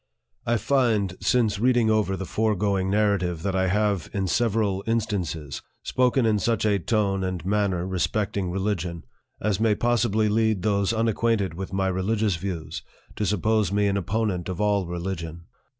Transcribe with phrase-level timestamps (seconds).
[0.47, 6.25] I FIND, since reading over the foregoing Narrative that I have, in several instances, spoken
[6.25, 9.03] in such a tone and manner, respecting religion,
[9.39, 12.81] as may possibly lead those unacquainted with my religious views
[13.15, 15.43] to suppose me an opponent of all religion.